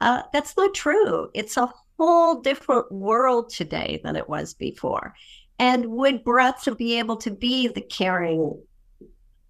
uh, 0.00 0.22
that's 0.32 0.56
not 0.56 0.72
true. 0.72 1.30
It's 1.34 1.56
a 1.56 1.68
whole 1.98 2.40
different 2.40 2.92
world 2.92 3.50
today 3.50 4.00
than 4.04 4.14
it 4.14 4.28
was 4.28 4.54
before. 4.54 5.16
And 5.58 5.86
would 5.86 6.22
Baratza 6.22 6.78
be 6.78 7.00
able 7.00 7.16
to 7.16 7.32
be 7.32 7.66
the 7.66 7.80
caring 7.80 8.56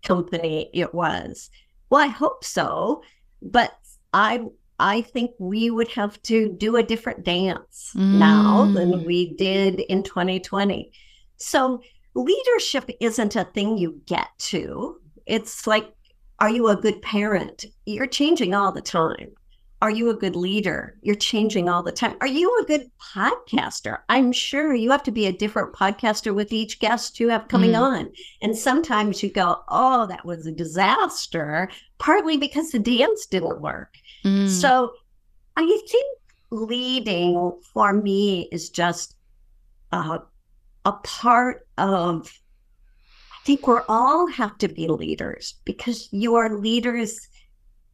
company 0.02 0.70
it 0.72 0.94
was? 0.94 1.50
Well, 1.90 2.00
I 2.00 2.06
hope 2.06 2.42
so, 2.42 3.02
but 3.42 3.74
I 4.14 4.46
I 4.78 5.02
think 5.02 5.32
we 5.38 5.70
would 5.70 5.88
have 5.88 6.20
to 6.22 6.48
do 6.52 6.76
a 6.76 6.82
different 6.82 7.24
dance 7.24 7.92
now 7.94 8.64
than 8.74 8.92
Mm. 8.92 9.06
we 9.06 9.34
did 9.34 9.80
in 9.80 10.02
2020. 10.02 10.90
So 11.36 11.82
leadership 12.14 12.90
isn't 13.00 13.36
a 13.36 13.44
thing 13.44 13.78
you 13.78 14.00
get 14.06 14.28
to. 14.38 15.00
It's 15.26 15.66
like, 15.66 15.92
are 16.40 16.50
you 16.50 16.68
a 16.68 16.76
good 16.76 17.00
parent? 17.02 17.64
You're 17.86 18.06
changing 18.06 18.54
all 18.54 18.72
the 18.72 18.82
time. 18.82 19.30
Are 19.80 19.90
you 19.90 20.10
a 20.10 20.14
good 20.14 20.36
leader? 20.36 20.96
You're 21.02 21.16
changing 21.16 21.68
all 21.68 21.82
the 21.82 21.90
time. 21.90 22.16
Are 22.20 22.26
you 22.28 22.56
a 22.60 22.64
good 22.64 22.88
podcaster? 23.14 23.98
I'm 24.08 24.30
sure 24.32 24.74
you 24.74 24.90
have 24.92 25.02
to 25.04 25.10
be 25.10 25.26
a 25.26 25.32
different 25.32 25.74
podcaster 25.74 26.32
with 26.32 26.52
each 26.52 26.78
guest 26.78 27.18
you 27.18 27.28
have 27.30 27.48
coming 27.48 27.72
Mm. 27.72 27.80
on. 27.80 28.12
And 28.42 28.56
sometimes 28.56 29.22
you 29.24 29.30
go, 29.32 29.62
oh, 29.68 30.06
that 30.06 30.24
was 30.24 30.46
a 30.46 30.52
disaster, 30.52 31.68
partly 31.98 32.36
because 32.36 32.70
the 32.70 32.78
dance 32.78 33.26
didn't 33.26 33.60
work. 33.60 33.94
Mm. 34.24 34.48
So 34.48 34.92
I 35.56 35.66
think 35.88 36.18
leading 36.50 37.58
for 37.72 37.92
me 37.92 38.48
is 38.52 38.70
just 38.70 39.16
uh, 39.90 40.18
a 40.84 40.92
part 40.92 41.66
of, 41.78 42.32
I 43.32 43.44
think 43.44 43.66
we're 43.66 43.84
all 43.88 44.26
have 44.28 44.58
to 44.58 44.68
be 44.68 44.86
leaders 44.86 45.54
because 45.64 46.08
you 46.12 46.34
are 46.36 46.56
leaders 46.56 47.28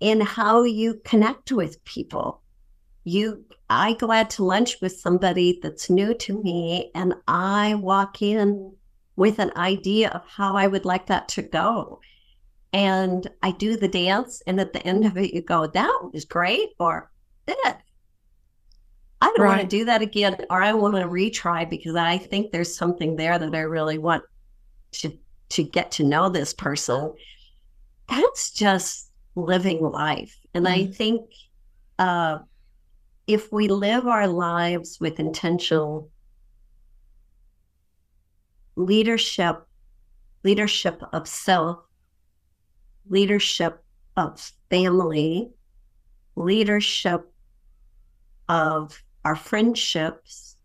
in 0.01 0.21
how 0.21 0.63
you 0.63 1.01
connect 1.05 1.53
with 1.53 1.83
people. 1.85 2.43
You, 3.05 3.45
I 3.71 3.95
go 3.95 4.11
out 4.11 4.31
to 4.31 4.45
lunch 4.45 4.81
with 4.81 5.01
somebody 5.01 5.59
that's 5.63 5.89
new 5.89 6.15
to 6.15 6.43
me 6.43 6.91
and 6.95 7.15
I 7.27 7.75
walk 7.75 8.23
in 8.23 8.75
with 9.17 9.39
an 9.39 9.53
idea 9.57 10.11
of 10.11 10.23
how 10.27 10.57
I 10.57 10.67
would 10.67 10.85
like 10.85 11.07
that 11.07 11.29
to 11.29 11.43
go 11.43 12.01
and 12.73 13.29
I 13.43 13.53
do 13.53 13.77
the 13.77 13.89
dance, 13.89 14.43
and 14.47 14.61
at 14.61 14.73
the 14.73 14.87
end 14.87 15.05
of 15.07 15.17
it, 15.17 15.35
you 15.35 15.43
go, 15.43 15.67
"That 15.67 16.11
was 16.13 16.25
great," 16.25 16.71
or 16.79 17.11
"That 17.47 17.83
I 19.21 19.33
don't 19.37 19.47
want 19.47 19.61
to 19.63 19.67
do 19.67 19.85
that 19.87 20.03
again," 20.03 20.45
or 20.51 20.63
"I 20.63 20.73
want 20.75 20.95
to 20.97 21.03
retry 21.03 21.69
because 21.69 21.97
I 21.97 22.19
think 22.19 22.53
there's 22.53 22.77
something 22.77 23.17
there 23.17 23.39
that 23.39 23.55
I 23.55 23.61
really 23.61 23.99
want 23.99 24.25
to 24.93 25.19
to 25.51 25.63
get 25.65 25.91
to 25.93 26.05
know 26.05 26.29
this 26.29 26.55
person." 26.55 27.15
That's 28.09 28.51
just 28.53 29.11
living 29.35 29.83
life, 29.83 30.37
and 30.55 30.67
I 30.69 30.85
Mm. 30.85 30.95
think 30.97 31.31
uh, 31.99 32.39
if 33.27 33.53
we 33.53 33.69
live 33.69 34.07
our 34.07 34.29
lives 34.29 34.99
with 35.01 35.21
intentional 35.21 36.11
leadership, 38.77 39.67
leadership 40.45 41.03
of 41.13 41.27
self 41.29 41.79
leadership 43.09 43.83
of 44.17 44.53
family, 44.71 45.51
leadership 46.37 47.33
of 48.49 49.03
our 49.25 49.37
friendships, 49.37 50.57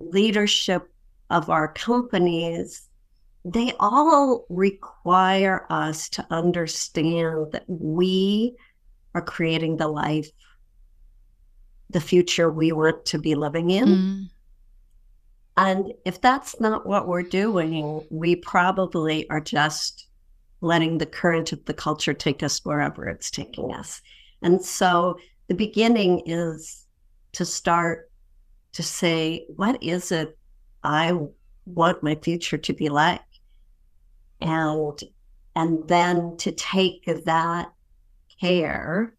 leadership 0.00 0.92
of 1.30 1.48
our 1.48 1.72
companies, 1.72 2.88
they 3.44 3.72
all 3.80 4.44
require 4.48 5.66
us 5.70 6.08
to 6.10 6.26
understand 6.30 7.52
that 7.52 7.64
we 7.66 8.54
are 9.14 9.22
creating 9.22 9.76
the 9.76 9.88
life, 9.88 10.30
the 11.90 12.00
future 12.00 12.50
we 12.50 12.72
want 12.72 13.04
to 13.06 13.18
be 13.18 13.34
living 13.34 13.70
in. 13.70 13.86
Mm. 13.86 14.30
And 15.56 15.92
if 16.04 16.20
that's 16.20 16.58
not 16.60 16.86
what 16.86 17.08
we're 17.08 17.22
doing, 17.22 18.06
we 18.10 18.36
probably 18.36 19.28
are 19.28 19.40
just 19.40 20.06
letting 20.62 20.96
the 20.96 21.06
current 21.06 21.52
of 21.52 21.64
the 21.66 21.74
culture 21.74 22.14
take 22.14 22.42
us 22.42 22.64
wherever 22.64 23.06
it's 23.06 23.30
taking 23.30 23.74
us. 23.74 24.00
And 24.40 24.64
so 24.64 25.18
the 25.48 25.54
beginning 25.54 26.22
is 26.24 26.86
to 27.32 27.44
start 27.44 28.10
to 28.72 28.82
say, 28.82 29.44
what 29.56 29.82
is 29.82 30.10
it 30.12 30.38
I 30.82 31.18
want 31.66 32.02
my 32.02 32.14
future 32.14 32.58
to 32.58 32.72
be 32.72 32.88
like? 32.88 33.20
And 34.40 34.98
and 35.54 35.86
then 35.86 36.36
to 36.38 36.52
take 36.52 37.04
that 37.26 37.70
care 38.40 39.14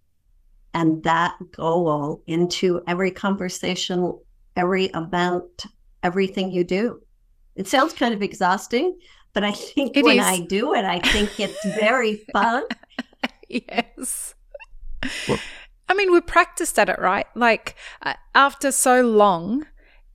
and 0.74 1.04
that 1.04 1.36
goal 1.52 2.24
into 2.26 2.82
every 2.88 3.12
conversation, 3.12 4.18
every 4.56 4.86
event, 4.86 5.66
everything 6.02 6.52
you 6.52 6.64
do. 6.64 7.02
It 7.56 7.68
sounds 7.68 7.94
kind 7.94 8.14
of 8.14 8.24
exhausting, 8.24 8.98
but 9.34 9.44
I 9.44 9.52
think 9.52 9.98
It 9.98 10.04
when 10.04 10.20
is. 10.20 10.26
I 10.26 10.40
do 10.40 10.74
it, 10.74 10.86
I 10.86 11.00
think 11.00 11.40
it's 11.40 11.66
very 11.78 12.18
fun. 12.32 12.64
yes. 13.50 14.36
Well- 15.28 15.40
I 15.90 15.96
mean, 15.96 16.12
we 16.12 16.22
practiced 16.22 16.80
at 16.80 16.90
it, 16.90 16.98
right? 16.98 17.28
Like 17.36 17.76
uh, 18.02 18.14
after 18.34 18.72
so 18.72 19.02
long, 19.02 19.68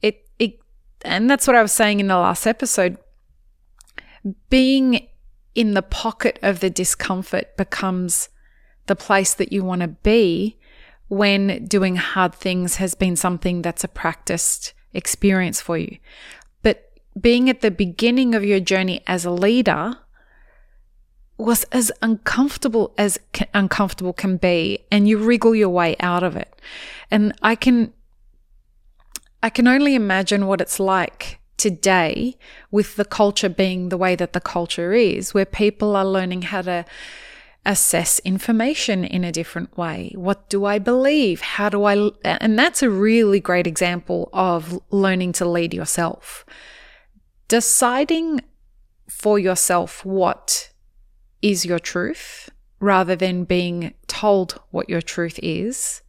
it 0.02 0.26
it, 0.38 0.58
and 1.04 1.28
that's 1.30 1.46
what 1.46 1.54
I 1.54 1.62
was 1.62 1.72
saying 1.72 2.00
in 2.00 2.08
the 2.08 2.16
last 2.16 2.46
episode. 2.46 2.96
Being 4.50 5.06
in 5.54 5.74
the 5.74 5.82
pocket 5.82 6.38
of 6.42 6.60
the 6.60 6.70
discomfort 6.70 7.56
becomes 7.56 8.28
the 8.86 8.96
place 8.96 9.34
that 9.34 9.52
you 9.52 9.62
want 9.62 9.82
to 9.82 9.88
be 9.88 10.56
when 11.08 11.66
doing 11.66 11.96
hard 11.96 12.34
things 12.34 12.76
has 12.76 12.94
been 12.94 13.16
something 13.16 13.62
that's 13.62 13.84
a 13.84 13.88
practiced 13.88 14.72
experience 14.94 15.60
for 15.60 15.76
you. 15.78 15.98
Being 17.18 17.48
at 17.48 17.60
the 17.60 17.70
beginning 17.70 18.34
of 18.34 18.44
your 18.44 18.60
journey 18.60 19.02
as 19.06 19.24
a 19.24 19.30
leader 19.30 19.96
was 21.38 21.64
as 21.64 21.92
uncomfortable 22.02 22.92
as 22.98 23.18
ca- 23.32 23.46
uncomfortable 23.54 24.12
can 24.12 24.36
be 24.36 24.80
and 24.90 25.08
you 25.08 25.16
wriggle 25.16 25.54
your 25.54 25.68
way 25.68 25.96
out 26.00 26.22
of 26.22 26.36
it. 26.36 26.60
And 27.10 27.32
i 27.42 27.54
can 27.54 27.92
i 29.42 29.48
can 29.48 29.68
only 29.68 29.94
imagine 29.94 30.46
what 30.46 30.60
it's 30.60 30.80
like 30.80 31.38
today 31.56 32.36
with 32.70 32.96
the 32.96 33.04
culture 33.04 33.48
being 33.48 33.88
the 33.88 33.96
way 33.96 34.16
that 34.16 34.32
the 34.32 34.40
culture 34.40 34.92
is 34.92 35.32
where 35.32 35.46
people 35.46 35.96
are 35.96 36.04
learning 36.04 36.42
how 36.42 36.62
to 36.62 36.84
assess 37.64 38.18
information 38.20 39.04
in 39.04 39.24
a 39.24 39.32
different 39.32 39.76
way. 39.76 40.12
What 40.14 40.48
do 40.48 40.64
i 40.64 40.78
believe? 40.80 41.40
How 41.40 41.68
do 41.68 41.84
i 41.84 42.10
and 42.24 42.58
that's 42.58 42.82
a 42.82 42.90
really 42.90 43.38
great 43.38 43.68
example 43.68 44.28
of 44.32 44.80
learning 44.90 45.32
to 45.34 45.48
lead 45.48 45.72
yourself 45.72 46.44
deciding 47.48 48.42
for 49.08 49.38
yourself 49.38 50.04
what 50.04 50.70
is 51.40 51.64
your 51.64 51.78
truth 51.78 52.50
rather 52.80 53.16
than 53.16 53.44
being 53.44 53.94
told 54.06 54.60
what 54.70 54.88
your 54.88 55.00
truth 55.00 55.40
is, 55.42 56.02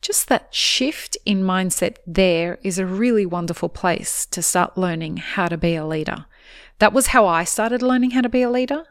just 0.00 0.28
that 0.28 0.52
shift 0.52 1.16
in 1.24 1.42
mindset 1.42 1.96
there 2.06 2.58
is 2.62 2.78
a 2.78 2.86
really 2.86 3.24
wonderful 3.24 3.68
place 3.68 4.26
to 4.26 4.42
start 4.42 4.76
learning 4.76 5.18
how 5.18 5.46
to 5.46 5.56
be 5.56 5.76
a 5.76 5.86
leader. 5.86 6.24
That 6.80 6.92
was 6.92 7.08
how 7.08 7.26
I 7.26 7.44
started 7.44 7.82
learning 7.82 8.12
how 8.12 8.22
to 8.22 8.28
be 8.28 8.42
a 8.42 8.50
leader. 8.50 8.84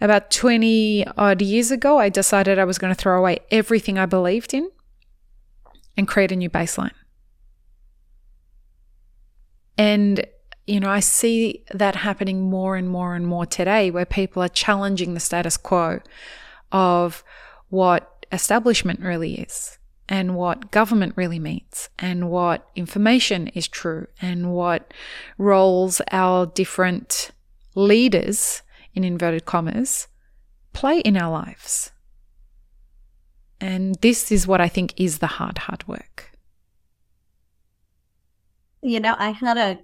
About 0.00 0.30
20 0.30 1.06
odd 1.16 1.42
years 1.42 1.70
ago, 1.70 1.98
I 1.98 2.08
decided 2.08 2.58
I 2.58 2.64
was 2.64 2.78
going 2.78 2.94
to 2.94 3.00
throw 3.00 3.18
away 3.18 3.38
everything 3.50 3.98
I 3.98 4.06
believed 4.06 4.54
in 4.54 4.70
and 5.96 6.06
create 6.06 6.32
a 6.32 6.36
new 6.36 6.50
baseline. 6.50 6.92
And 9.78 10.24
you 10.72 10.80
know, 10.80 10.88
I 10.88 11.00
see 11.00 11.64
that 11.74 11.96
happening 11.96 12.48
more 12.48 12.76
and 12.76 12.88
more 12.88 13.14
and 13.14 13.26
more 13.26 13.44
today 13.44 13.90
where 13.90 14.06
people 14.06 14.42
are 14.42 14.48
challenging 14.48 15.12
the 15.12 15.20
status 15.20 15.58
quo 15.58 16.00
of 16.72 17.22
what 17.68 18.24
establishment 18.32 19.00
really 19.00 19.34
is 19.34 19.76
and 20.08 20.34
what 20.34 20.70
government 20.70 21.12
really 21.14 21.38
means 21.38 21.90
and 21.98 22.30
what 22.30 22.70
information 22.74 23.48
is 23.48 23.68
true 23.68 24.06
and 24.22 24.54
what 24.54 24.94
roles 25.36 26.00
our 26.10 26.46
different 26.46 27.32
leaders, 27.74 28.62
in 28.94 29.04
inverted 29.04 29.44
commas, 29.44 30.08
play 30.72 31.00
in 31.00 31.18
our 31.18 31.30
lives. 31.30 31.90
And 33.60 33.94
this 33.96 34.32
is 34.32 34.46
what 34.46 34.62
I 34.62 34.68
think 34.68 34.98
is 34.98 35.18
the 35.18 35.26
hard, 35.26 35.58
hard 35.58 35.86
work. 35.86 36.30
You 38.80 39.00
know, 39.00 39.16
I 39.18 39.32
had 39.32 39.58
a, 39.58 39.78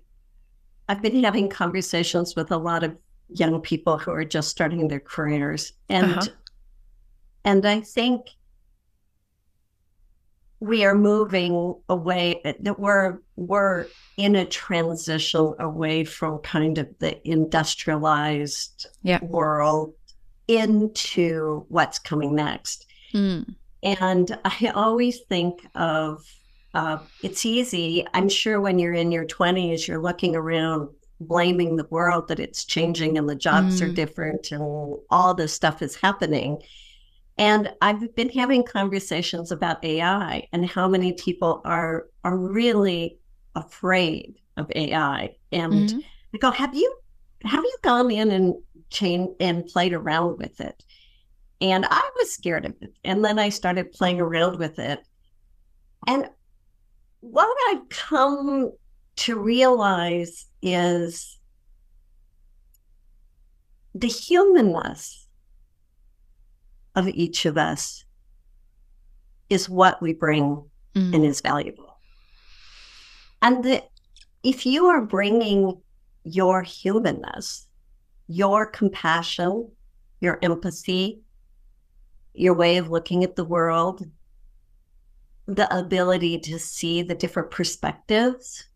I've 0.89 1.03
been 1.03 1.23
having 1.23 1.49
conversations 1.49 2.35
with 2.35 2.51
a 2.51 2.57
lot 2.57 2.83
of 2.83 2.97
young 3.29 3.61
people 3.61 3.99
who 3.99 4.11
are 4.11 4.25
just 4.25 4.49
starting 4.49 4.89
their 4.89 5.01
careers. 5.01 5.73
And, 5.91 6.13
Uh-huh. 6.13 6.29
and 7.45 7.67
I 7.67 7.81
think 7.81 8.31
we 10.61 10.85
are 10.85 10.95
moving 10.95 11.75
away, 11.89 12.41
that 12.61 12.81
we're, 12.81 13.19
we're 13.37 13.87
in 14.17 14.35
a 14.35 14.45
transition 14.45 15.55
away 15.61 16.05
from 16.05 16.39
kind 16.39 16.79
of 16.79 16.89
the 16.99 17.21
industrialized 17.29 18.87
Yeah. 19.03 19.23
world 19.23 19.93
into 20.49 21.65
what's 21.69 21.99
coming 21.99 22.35
next. 22.35 22.87
Mm. 23.13 23.55
And 23.83 24.39
I 24.45 24.73
always 24.75 25.21
think 25.29 25.65
of 25.77 26.25
uh, 26.79 26.99
it's 27.23 27.45
easy. 27.45 28.07
I'm 28.15 28.29
sure 28.29 28.61
when 28.61 28.79
you're 28.79 28.95
in 28.95 29.11
your 29.13 29.27
20s, 29.27 29.87
you're 29.89 30.03
looking 30.03 30.37
around 30.37 30.89
blaming 31.21 31.77
the 31.77 31.87
world 31.91 32.29
that 32.29 32.39
it's 32.41 32.65
changing 32.65 33.19
and 33.19 33.29
the 33.29 33.35
jobs 33.35 33.83
are 33.83 33.91
Mm. 33.91 33.95
different 34.03 34.53
and 34.53 34.63
all 35.11 35.35
this 35.35 35.53
stuff 35.53 35.83
is 35.83 35.97
happening. 35.97 36.63
And 37.39 37.73
I've 37.81 38.15
been 38.15 38.31
having 38.31 38.65
conversations 38.65 39.53
about 39.53 39.85
AI 39.85 40.49
and 40.53 40.69
how 40.69 40.89
many 40.89 41.13
people 41.15 41.63
are 41.65 42.07
are 42.25 42.37
really 42.37 43.19
afraid 43.55 44.37
of 44.57 44.71
AI. 44.77 45.37
And 45.53 45.89
Mhm. 45.89 46.05
I 46.35 46.39
go, 46.39 46.51
have 46.53 46.75
you 46.75 46.91
have 47.45 47.65
you 47.65 47.77
gone 47.83 48.11
in 48.11 48.31
and 48.31 48.55
chain 48.91 49.35
and 49.41 49.67
played 49.67 49.93
around 49.95 50.39
with 50.39 50.61
it? 50.61 50.85
And 51.61 51.87
I 51.91 52.11
was 52.19 52.33
scared 52.33 52.67
of 52.67 52.75
it. 52.81 52.93
And 53.05 53.25
then 53.25 53.39
I 53.39 53.51
started 53.51 53.93
playing 53.93 54.21
around 54.21 54.59
with 54.59 54.79
it. 54.79 55.01
And 56.07 56.29
what 57.21 57.57
I've 57.69 57.89
come 57.89 58.73
to 59.17 59.39
realize 59.39 60.47
is 60.63 61.39
the 63.95 64.09
humanness 64.09 65.27
of 66.95 67.09
each 67.09 67.47
of 67.47 67.59
us 67.59 68.05
is 69.51 69.69
what 69.69 70.01
we 70.01 70.13
bring 70.13 70.65
Mm. 70.95 71.15
and 71.15 71.25
is 71.25 71.41
valuable. 71.41 71.99
And 73.43 73.63
the, 73.63 73.85
if 74.43 74.67
you 74.67 74.87
are 74.87 75.03
bringing 75.03 75.81
your 76.25 76.63
humanness, 76.63 77.67
your 78.27 78.67
compassion, 78.67 79.71
your 80.21 80.39
empathy, 80.43 81.21
your 82.35 82.55
way 82.55 82.79
of 82.79 82.91
looking 82.91 83.23
at 83.23 83.37
the 83.37 83.45
world, 83.45 84.05
the 85.49 85.75
ability 85.77 86.39
to 86.39 86.59
see 86.59 87.01
the 87.01 87.15
different 87.15 87.51
perspectives, 87.51 88.67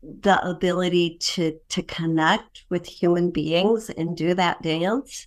the 0.00 0.40
ability 0.48 1.18
to 1.18 1.58
to 1.68 1.82
connect 1.82 2.64
with 2.70 2.86
human 2.86 3.32
beings 3.32 3.90
and 3.90 4.16
do 4.16 4.32
that 4.34 4.62
dance. 4.62 5.26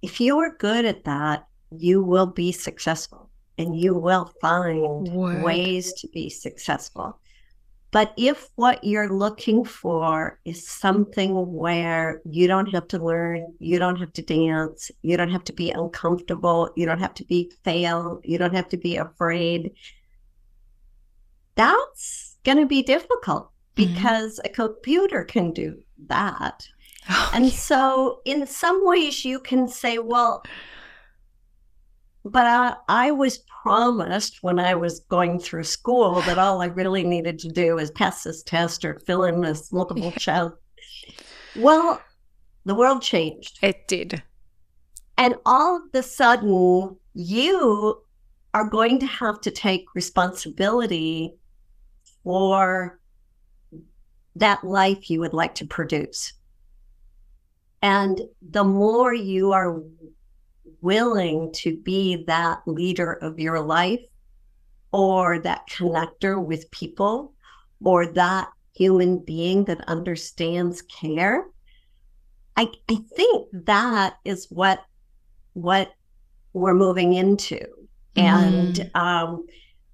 If 0.00 0.20
you 0.20 0.38
are 0.38 0.54
good 0.56 0.84
at 0.84 1.04
that, 1.04 1.48
you 1.76 2.04
will 2.04 2.26
be 2.26 2.52
successful 2.52 3.30
and 3.58 3.76
you 3.76 3.94
will 3.94 4.32
find 4.40 5.08
Word. 5.08 5.42
ways 5.42 5.92
to 5.94 6.08
be 6.08 6.30
successful. 6.30 7.18
But 7.94 8.12
if 8.16 8.48
what 8.56 8.82
you're 8.82 9.08
looking 9.08 9.64
for 9.64 10.40
is 10.44 10.66
something 10.66 11.30
where 11.52 12.20
you 12.28 12.48
don't 12.48 12.66
have 12.74 12.88
to 12.88 12.98
learn, 12.98 13.54
you 13.60 13.78
don't 13.78 14.00
have 14.00 14.12
to 14.14 14.22
dance, 14.22 14.90
you 15.02 15.16
don't 15.16 15.30
have 15.30 15.44
to 15.44 15.52
be 15.52 15.70
uncomfortable, 15.70 16.70
you 16.74 16.86
don't 16.86 16.98
have 16.98 17.14
to 17.14 17.24
be 17.24 17.52
fail, 17.62 18.20
you 18.24 18.36
don't 18.36 18.52
have 18.52 18.68
to 18.70 18.76
be 18.76 18.96
afraid, 18.96 19.70
that's 21.54 22.36
going 22.42 22.58
to 22.58 22.66
be 22.66 22.82
difficult 22.82 23.44
Mhm. 23.44 23.76
because 23.76 24.40
a 24.44 24.48
computer 24.48 25.22
can 25.22 25.52
do 25.52 25.80
that. 26.08 26.66
Oh, 27.08 27.30
And 27.32 27.48
so, 27.48 28.22
in 28.24 28.44
some 28.48 28.84
ways, 28.84 29.24
you 29.24 29.38
can 29.38 29.68
say, 29.68 29.98
well, 29.98 30.42
but 32.24 32.46
I, 32.46 32.76
I 32.88 33.10
was 33.10 33.44
promised 33.62 34.42
when 34.42 34.58
I 34.58 34.74
was 34.74 35.00
going 35.00 35.38
through 35.38 35.64
school 35.64 36.22
that 36.22 36.38
all 36.38 36.62
I 36.62 36.66
really 36.66 37.04
needed 37.04 37.38
to 37.40 37.48
do 37.48 37.78
is 37.78 37.90
pass 37.90 38.22
this 38.22 38.42
test 38.42 38.84
or 38.84 38.98
fill 39.00 39.24
in 39.24 39.42
this 39.42 39.72
multiple 39.72 40.10
choice. 40.18 40.50
Well, 41.56 42.00
the 42.64 42.74
world 42.74 43.02
changed. 43.02 43.58
it 43.62 43.86
did. 43.88 44.22
And 45.16 45.36
all 45.44 45.76
of 45.76 45.82
a 45.92 46.02
sudden, 46.02 46.96
you 47.12 48.02
are 48.54 48.68
going 48.68 48.98
to 49.00 49.06
have 49.06 49.40
to 49.42 49.50
take 49.50 49.84
responsibility 49.94 51.34
for 52.22 52.98
that 54.36 54.64
life 54.64 55.10
you 55.10 55.20
would 55.20 55.34
like 55.34 55.54
to 55.56 55.66
produce. 55.66 56.32
And 57.82 58.22
the 58.40 58.64
more 58.64 59.12
you 59.12 59.52
are 59.52 59.82
willing 60.84 61.50
to 61.52 61.76
be 61.78 62.24
that 62.26 62.60
leader 62.66 63.14
of 63.14 63.40
your 63.40 63.58
life 63.58 64.02
or 64.92 65.38
that 65.38 65.66
connector 65.68 66.44
with 66.44 66.70
people 66.70 67.32
or 67.82 68.06
that 68.06 68.48
human 68.74 69.18
being 69.18 69.64
that 69.64 69.80
understands 69.88 70.82
care, 70.82 71.46
I, 72.56 72.68
I 72.90 72.96
think 73.16 73.48
that 73.64 74.16
is 74.24 74.46
what 74.50 74.84
what 75.54 75.90
we're 76.52 76.74
moving 76.74 77.14
into. 77.14 77.60
And 78.16 78.90
um, 78.94 79.46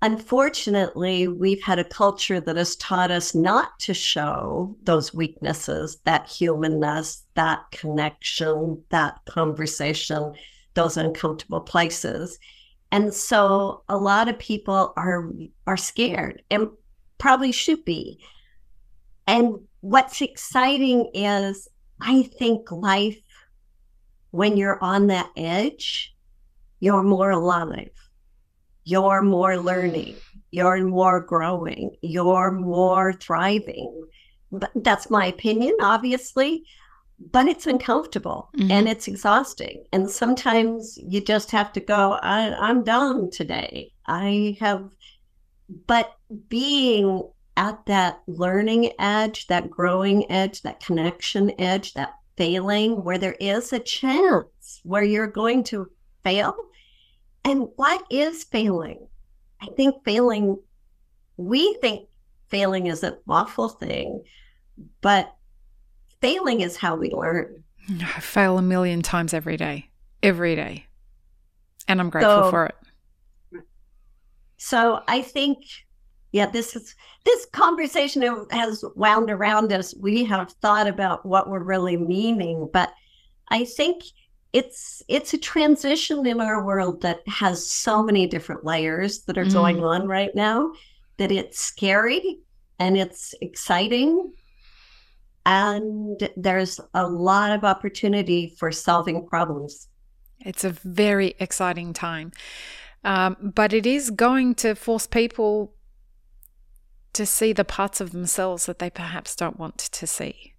unfortunately, 0.02 1.28
we've 1.28 1.62
had 1.62 1.78
a 1.78 1.84
culture 1.84 2.40
that 2.40 2.56
has 2.56 2.76
taught 2.76 3.10
us 3.10 3.34
not 3.34 3.78
to 3.80 3.94
show 3.94 4.76
those 4.82 5.14
weaknesses, 5.14 5.98
that 6.04 6.28
humanness, 6.28 7.24
that 7.34 7.60
connection, 7.70 8.82
that 8.90 9.20
conversation, 9.26 10.34
those 10.74 10.96
uncomfortable 10.96 11.60
places. 11.60 12.38
And 12.92 13.14
so 13.14 13.82
a 13.88 13.96
lot 13.96 14.28
of 14.28 14.38
people 14.38 14.92
are 14.96 15.30
are 15.66 15.76
scared 15.76 16.42
and 16.50 16.68
probably 17.18 17.52
should 17.52 17.84
be. 17.84 18.20
And 19.26 19.56
what's 19.80 20.20
exciting 20.20 21.10
is 21.14 21.68
I 22.00 22.22
think 22.22 22.70
life 22.72 23.20
when 24.32 24.56
you're 24.56 24.82
on 24.82 25.08
that 25.08 25.30
edge, 25.36 26.14
you're 26.80 27.02
more 27.02 27.30
alive 27.30 27.90
you're 28.84 29.22
more 29.22 29.56
learning, 29.56 30.16
you're 30.50 30.84
more 30.84 31.20
growing, 31.20 31.96
you're 32.02 32.50
more 32.50 33.12
thriving. 33.12 34.04
But 34.50 34.70
that's 34.74 35.10
my 35.10 35.26
opinion, 35.26 35.76
obviously, 35.80 36.64
but 37.20 37.46
it's 37.46 37.66
uncomfortable 37.66 38.50
mm-hmm. 38.56 38.70
and 38.70 38.88
it's 38.88 39.08
exhausting. 39.08 39.84
And 39.92 40.10
sometimes 40.10 40.98
you 41.02 41.20
just 41.20 41.50
have 41.50 41.72
to 41.74 41.80
go, 41.80 42.18
I, 42.22 42.54
I'm 42.54 42.82
done 42.82 43.30
today. 43.30 43.92
I 44.06 44.56
have, 44.60 44.90
but 45.86 46.14
being 46.48 47.28
at 47.56 47.84
that 47.86 48.22
learning 48.26 48.92
edge, 48.98 49.46
that 49.48 49.70
growing 49.70 50.30
edge, 50.30 50.62
that 50.62 50.80
connection 50.80 51.52
edge, 51.60 51.92
that 51.94 52.14
failing, 52.36 53.04
where 53.04 53.18
there 53.18 53.36
is 53.38 53.72
a 53.72 53.78
chance 53.78 54.80
where 54.82 55.04
you're 55.04 55.26
going 55.26 55.62
to 55.64 55.90
fail 56.24 56.56
and 57.44 57.68
what 57.76 58.04
is 58.10 58.44
failing? 58.44 59.06
I 59.60 59.66
think 59.76 60.04
failing, 60.04 60.58
we 61.36 61.74
think 61.80 62.08
failing 62.48 62.86
is 62.86 63.02
an 63.02 63.16
awful 63.28 63.68
thing, 63.68 64.24
but 65.00 65.34
failing 66.20 66.60
is 66.60 66.76
how 66.76 66.96
we 66.96 67.10
learn. 67.10 67.64
I 67.88 68.20
fail 68.20 68.58
a 68.58 68.62
million 68.62 69.02
times 69.02 69.34
every 69.34 69.56
day, 69.56 69.90
every 70.22 70.54
day. 70.54 70.86
And 71.88 72.00
I'm 72.00 72.10
grateful 72.10 72.44
so, 72.44 72.50
for 72.50 72.66
it. 72.66 72.74
So 74.58 75.02
I 75.08 75.22
think, 75.22 75.64
yeah, 76.32 76.46
this 76.46 76.76
is 76.76 76.94
this 77.24 77.46
conversation 77.46 78.46
has 78.50 78.84
wound 78.94 79.30
around 79.30 79.72
us. 79.72 79.94
We 79.96 80.24
have 80.24 80.52
thought 80.62 80.86
about 80.86 81.26
what 81.26 81.48
we're 81.48 81.64
really 81.64 81.96
meaning, 81.96 82.68
but 82.72 82.92
I 83.48 83.64
think 83.64 84.04
it's 84.52 85.02
it's 85.08 85.34
a 85.34 85.38
transition 85.38 86.26
in 86.26 86.40
our 86.40 86.64
world 86.64 87.02
that 87.02 87.20
has 87.26 87.68
so 87.68 88.02
many 88.02 88.26
different 88.26 88.64
layers 88.64 89.22
that 89.22 89.38
are 89.38 89.44
mm. 89.44 89.52
going 89.52 89.82
on 89.82 90.06
right 90.06 90.34
now 90.34 90.72
that 91.18 91.32
it's 91.32 91.60
scary 91.60 92.40
and 92.78 92.96
it's 92.96 93.34
exciting 93.40 94.32
and 95.46 96.30
there's 96.36 96.80
a 96.94 97.06
lot 97.06 97.50
of 97.50 97.64
opportunity 97.64 98.54
for 98.58 98.70
solving 98.70 99.26
problems. 99.26 99.88
It's 100.40 100.64
a 100.64 100.70
very 100.70 101.34
exciting 101.38 101.92
time. 101.92 102.32
Um, 103.04 103.52
but 103.54 103.72
it 103.72 103.86
is 103.86 104.10
going 104.10 104.54
to 104.56 104.74
force 104.74 105.06
people 105.06 105.72
to 107.12 107.26
see 107.26 107.52
the 107.52 107.64
parts 107.64 108.00
of 108.00 108.12
themselves 108.12 108.66
that 108.66 108.78
they 108.78 108.90
perhaps 108.90 109.34
don't 109.34 109.58
want 109.58 109.78
to 109.78 110.06
see. 110.06 110.54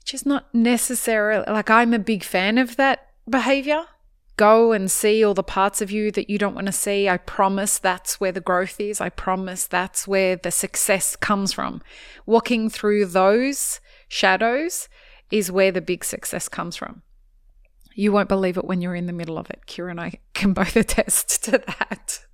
Which 0.00 0.14
is 0.14 0.26
not 0.26 0.52
necessarily 0.54 1.44
like 1.50 1.70
I'm 1.70 1.94
a 1.94 1.98
big 1.98 2.24
fan 2.24 2.58
of 2.58 2.76
that 2.76 3.08
behavior. 3.28 3.86
Go 4.36 4.72
and 4.72 4.90
see 4.90 5.24
all 5.24 5.34
the 5.34 5.44
parts 5.44 5.80
of 5.80 5.92
you 5.92 6.10
that 6.10 6.28
you 6.28 6.38
don't 6.38 6.54
want 6.54 6.66
to 6.66 6.72
see. 6.72 7.08
I 7.08 7.18
promise 7.18 7.78
that's 7.78 8.20
where 8.20 8.32
the 8.32 8.40
growth 8.40 8.80
is. 8.80 9.00
I 9.00 9.08
promise 9.08 9.66
that's 9.66 10.08
where 10.08 10.34
the 10.34 10.50
success 10.50 11.14
comes 11.14 11.52
from. 11.52 11.82
Walking 12.26 12.68
through 12.68 13.06
those 13.06 13.80
shadows 14.08 14.88
is 15.30 15.52
where 15.52 15.70
the 15.70 15.80
big 15.80 16.04
success 16.04 16.48
comes 16.48 16.74
from. 16.74 17.02
You 17.94 18.10
won't 18.10 18.28
believe 18.28 18.56
it 18.56 18.64
when 18.64 18.80
you're 18.80 18.96
in 18.96 19.06
the 19.06 19.12
middle 19.12 19.38
of 19.38 19.50
it. 19.50 19.62
Kyra 19.68 19.92
and 19.92 20.00
I 20.00 20.14
can 20.34 20.52
both 20.52 20.74
attest 20.76 21.44
to 21.44 21.52
that. 21.52 22.24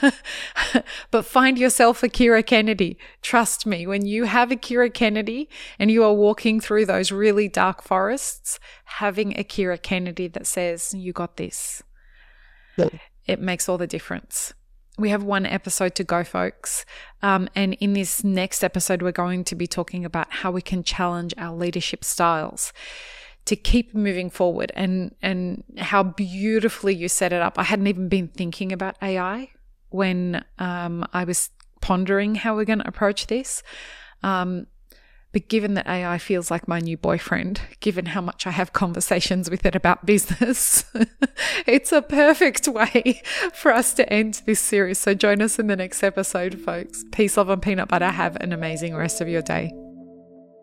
but 1.10 1.24
find 1.24 1.58
yourself 1.58 2.02
a 2.02 2.08
Kyra 2.08 2.44
Kennedy. 2.44 2.98
Trust 3.22 3.66
me, 3.66 3.86
when 3.86 4.06
you 4.06 4.24
have 4.24 4.50
a 4.50 4.56
Kyra 4.56 4.92
Kennedy 4.92 5.48
and 5.78 5.90
you 5.90 6.04
are 6.04 6.12
walking 6.12 6.60
through 6.60 6.86
those 6.86 7.12
really 7.12 7.48
dark 7.48 7.82
forests, 7.82 8.58
having 8.84 9.38
a 9.38 9.44
Kyra 9.44 9.80
Kennedy 9.80 10.28
that 10.28 10.46
says, 10.46 10.94
You 10.94 11.12
got 11.12 11.36
this, 11.36 11.82
yeah. 12.76 12.88
it 13.26 13.40
makes 13.40 13.68
all 13.68 13.78
the 13.78 13.86
difference. 13.86 14.54
We 14.98 15.10
have 15.10 15.22
one 15.22 15.46
episode 15.46 15.94
to 15.94 16.04
go, 16.04 16.24
folks. 16.24 16.84
Um, 17.22 17.48
and 17.54 17.74
in 17.74 17.92
this 17.92 18.24
next 18.24 18.64
episode, 18.64 19.00
we're 19.00 19.12
going 19.12 19.44
to 19.44 19.54
be 19.54 19.68
talking 19.68 20.04
about 20.04 20.26
how 20.28 20.50
we 20.50 20.60
can 20.60 20.82
challenge 20.82 21.32
our 21.38 21.54
leadership 21.54 22.02
styles 22.02 22.72
to 23.48 23.56
keep 23.56 23.94
moving 23.94 24.28
forward 24.28 24.70
and 24.76 25.14
and 25.22 25.64
how 25.78 26.02
beautifully 26.02 26.94
you 26.94 27.08
set 27.08 27.32
it 27.32 27.40
up. 27.40 27.58
I 27.58 27.62
hadn't 27.62 27.86
even 27.86 28.08
been 28.08 28.28
thinking 28.28 28.72
about 28.72 28.96
AI 29.00 29.48
when 29.88 30.44
um, 30.58 31.06
I 31.14 31.24
was 31.24 31.48
pondering 31.80 32.34
how 32.34 32.54
we're 32.54 32.66
going 32.66 32.80
to 32.80 32.88
approach 32.88 33.26
this. 33.28 33.62
Um, 34.22 34.66
but 35.32 35.48
given 35.48 35.74
that 35.74 35.86
AI 35.86 36.18
feels 36.18 36.50
like 36.50 36.68
my 36.68 36.78
new 36.78 36.98
boyfriend, 36.98 37.62
given 37.80 38.06
how 38.06 38.20
much 38.20 38.46
I 38.46 38.50
have 38.50 38.74
conversations 38.74 39.48
with 39.48 39.64
it 39.64 39.74
about 39.74 40.04
business, 40.04 40.84
it's 41.66 41.92
a 41.92 42.02
perfect 42.02 42.68
way 42.68 43.22
for 43.54 43.72
us 43.72 43.94
to 43.94 44.12
end 44.12 44.42
this 44.44 44.60
series. 44.60 44.98
So 44.98 45.14
join 45.14 45.40
us 45.40 45.58
in 45.58 45.68
the 45.68 45.76
next 45.76 46.02
episode, 46.02 46.60
folks. 46.60 47.04
Peace, 47.12 47.38
love, 47.38 47.48
and 47.48 47.62
peanut 47.62 47.88
butter. 47.88 48.10
Have 48.10 48.36
an 48.36 48.52
amazing 48.52 48.94
rest 48.94 49.22
of 49.22 49.28
your 49.28 49.42
day. 49.42 49.72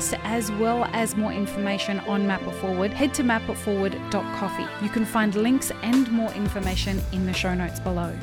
podcast 0.00 0.20
as 0.24 0.50
well 0.52 0.84
as 0.92 1.16
more 1.16 1.32
information 1.32 2.00
on 2.00 2.26
Map 2.26 2.42
It 2.42 2.54
Forward, 2.56 2.92
head 2.92 3.14
to 3.14 3.22
mapitforward.coffee. 3.22 4.84
You 4.84 4.90
can 4.90 5.04
find 5.04 5.34
links 5.34 5.70
and 5.82 6.10
more 6.10 6.32
information 6.32 7.00
in 7.12 7.26
the 7.26 7.32
show 7.32 7.54
notes 7.54 7.80
below. 7.80 8.14